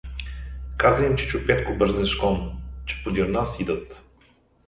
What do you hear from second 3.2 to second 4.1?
нас идат!